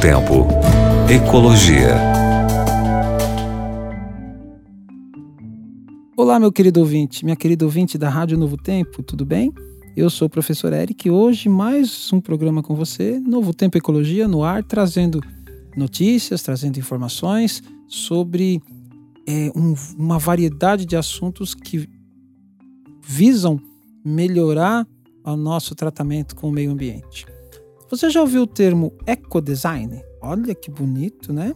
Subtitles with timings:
[0.00, 0.46] Tempo.
[1.10, 1.94] Ecologia.
[6.16, 9.52] Olá, meu querido ouvinte, minha querida ouvinte da Rádio Novo Tempo, tudo bem?
[9.94, 14.26] Eu sou o professor Eric e hoje mais um programa com você, Novo Tempo Ecologia
[14.26, 15.20] no ar, trazendo
[15.76, 18.62] notícias, trazendo informações sobre
[19.28, 21.86] é, um, uma variedade de assuntos que
[23.02, 23.60] visam
[24.02, 24.86] melhorar
[25.22, 27.26] o nosso tratamento com o meio ambiente.
[27.90, 30.00] Você já ouviu o termo ecodesign?
[30.22, 31.52] Olha que bonito, né?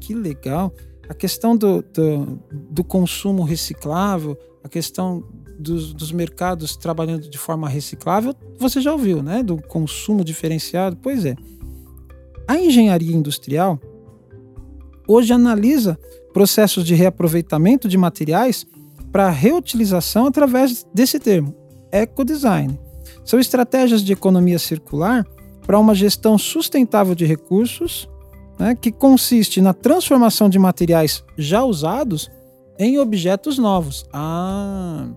[0.00, 0.72] Que legal.
[1.06, 5.22] A questão do, do, do consumo reciclável, a questão
[5.58, 9.42] dos, dos, mercados trabalhando de forma reciclável, você já ouviu, né?
[9.42, 10.96] Do consumo diferenciado.
[10.96, 11.36] Pois é.
[12.48, 13.78] A engenharia industrial
[15.06, 15.98] hoje analisa
[16.32, 18.66] processos de reaproveitamento de materiais
[19.12, 21.54] para reutilização através desse termo,
[21.92, 22.78] ecodesign.
[23.24, 25.26] São estratégias de economia circular
[25.66, 28.08] para uma gestão sustentável de recursos,
[28.58, 32.30] né, que consiste na transformação de materiais já usados
[32.78, 34.06] em objetos novos.
[34.12, 35.08] Ah,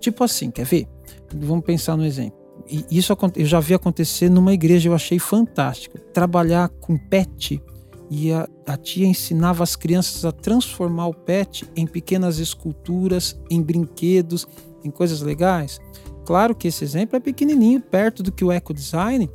[0.00, 0.88] tipo assim, quer ver?
[1.34, 2.40] Vamos pensar no exemplo.
[2.68, 5.98] E isso eu já vi acontecer numa igreja, eu achei fantástico.
[5.98, 7.60] Trabalhar com PET
[8.10, 13.60] e a, a tia ensinava as crianças a transformar o PET em pequenas esculturas, em
[13.60, 14.46] brinquedos,
[14.84, 15.80] em coisas legais.
[16.24, 19.28] Claro que esse exemplo é pequenininho perto do que o ecodesign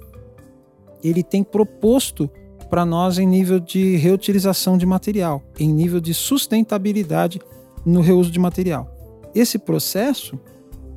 [1.03, 2.29] ele tem proposto
[2.69, 7.39] para nós em nível de reutilização de material, em nível de sustentabilidade
[7.85, 8.93] no reuso de material.
[9.33, 10.39] Esse processo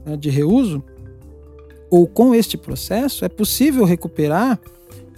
[0.05, 0.83] né, de reuso,
[1.91, 4.61] ou com este processo, é possível recuperar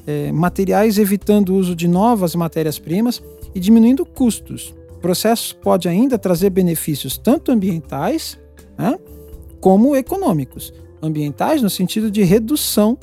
[0.06, 3.22] é, materiais evitando o uso de novas matérias-primas
[3.54, 4.74] e diminuindo custos.
[4.90, 8.38] O processo pode ainda trazer benefícios tanto ambientais
[8.76, 8.98] né,
[9.60, 10.72] como econômicos.
[11.00, 12.98] Ambientais no sentido de redução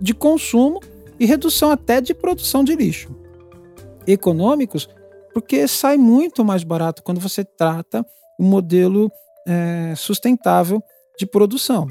[0.00, 0.80] de consumo
[1.18, 3.14] e redução até de produção de lixo.
[4.06, 4.88] Econômicos,
[5.32, 8.04] porque sai muito mais barato quando você trata
[8.38, 9.10] o um modelo
[9.46, 10.82] é, sustentável
[11.18, 11.88] de produção.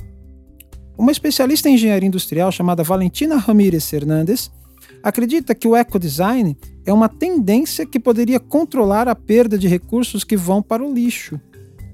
[0.98, 4.52] Uma especialista em engenharia industrial chamada Valentina Ramírez Hernandes
[5.04, 10.38] acredita que o ecodesign é uma tendência que poderia controlar a perda de recursos que
[10.38, 11.40] vão para o lixo.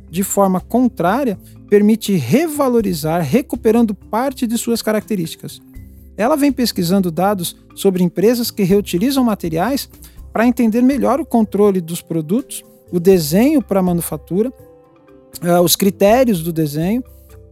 [0.09, 1.39] De forma contrária,
[1.69, 5.61] permite revalorizar, recuperando parte de suas características.
[6.17, 9.89] Ela vem pesquisando dados sobre empresas que reutilizam materiais
[10.31, 16.43] para entender melhor o controle dos produtos, o desenho para a manufatura, uh, os critérios
[16.43, 17.03] do desenho,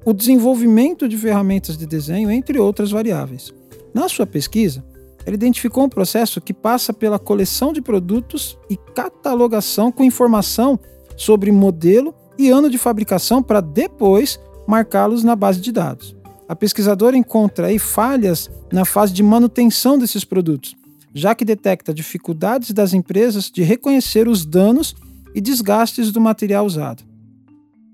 [0.06, 3.54] o desenvolvimento de ferramentas de desenho, entre outras variáveis.
[3.94, 4.84] Na sua pesquisa,
[5.26, 10.80] ela identificou um processo que passa pela coleção de produtos e catalogação com informação
[11.18, 16.19] sobre modelo e ano de fabricação para depois marcá-los na base de dados
[16.50, 20.76] a pesquisadora encontra aí falhas na fase de manutenção desses produtos,
[21.14, 24.96] já que detecta dificuldades das empresas de reconhecer os danos
[25.36, 27.04] e desgastes do material usado.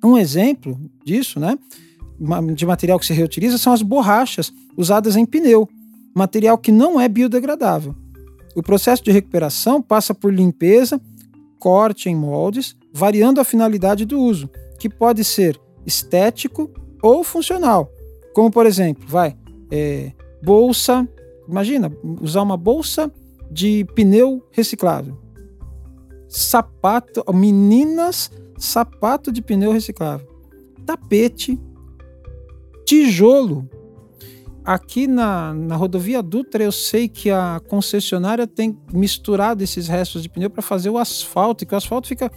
[0.02, 1.60] Um exemplo disso, né,
[2.56, 5.68] de material que se reutiliza são as borrachas usadas em pneu,
[6.16, 7.94] material que não é biodegradável.
[8.56, 11.02] O processo de recuperação passa por limpeza,
[11.60, 14.50] corte em moldes, variando a finalidade do uso,
[14.80, 17.92] que pode ser estético ou funcional,
[18.36, 19.34] como, por exemplo, vai,
[19.72, 20.12] é,
[20.44, 21.08] bolsa.
[21.48, 23.10] Imagina, usar uma bolsa
[23.50, 25.18] de pneu reciclável.
[26.28, 30.28] Sapato, meninas, sapato de pneu reciclável.
[30.86, 31.58] Tapete,
[32.86, 33.70] tijolo.
[34.66, 40.30] Aqui na, na rodovia Dutra, eu sei que a concessionária tem misturado esses restos de
[40.30, 42.32] pneu para fazer o asfalto, e que o asfalto fica,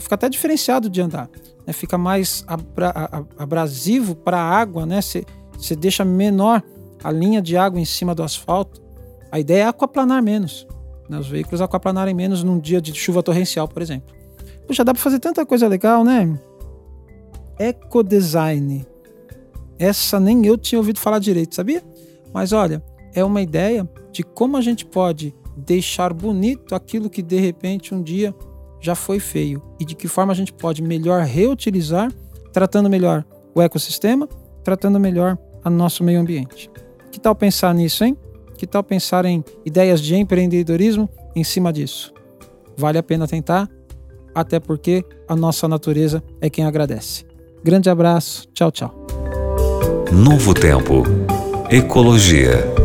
[0.00, 1.30] fica até diferenciado de andar
[1.70, 2.92] né, fica mais abra,
[3.38, 5.00] abrasivo para a água, né?
[5.00, 6.62] Você deixa menor
[7.02, 8.82] a linha de água em cima do asfalto.
[9.30, 10.66] A ideia é aquaplanar menos.
[11.08, 11.18] Né?
[11.18, 14.14] Os veículos aquaplanarem menos num dia de chuva torrencial, por exemplo.
[14.66, 16.38] Puxa, dá para fazer tanta coisa legal, né?
[17.58, 18.86] Ecodesign.
[19.80, 21.82] Essa nem eu tinha ouvido falar direito, sabia?
[22.34, 22.84] Mas olha,
[23.14, 28.02] é uma ideia de como a gente pode deixar bonito aquilo que de repente um
[28.02, 28.34] dia
[28.78, 32.12] já foi feio e de que forma a gente pode melhor reutilizar,
[32.52, 33.24] tratando melhor
[33.54, 34.28] o ecossistema,
[34.62, 36.70] tratando melhor o nosso meio ambiente.
[37.10, 38.14] Que tal pensar nisso, hein?
[38.58, 42.12] Que tal pensar em ideias de empreendedorismo em cima disso?
[42.76, 43.66] Vale a pena tentar,
[44.34, 47.24] até porque a nossa natureza é quem agradece.
[47.64, 48.99] Grande abraço, tchau, tchau.
[50.12, 51.04] Novo Tempo.
[51.70, 52.79] Ecologia.